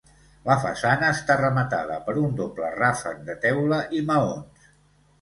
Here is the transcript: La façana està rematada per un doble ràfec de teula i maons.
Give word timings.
La 0.45 0.53
façana 0.63 1.09
està 1.17 1.35
rematada 1.43 1.99
per 2.09 2.17
un 2.23 2.35
doble 2.41 2.73
ràfec 2.81 3.23
de 3.31 3.39
teula 3.47 3.83
i 4.01 4.07
maons. 4.13 4.71